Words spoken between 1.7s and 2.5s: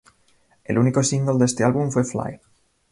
fue "Fly".